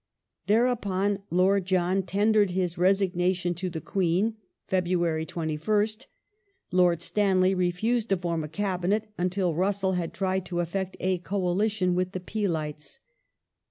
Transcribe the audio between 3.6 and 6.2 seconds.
the Queen (Feb. 21st).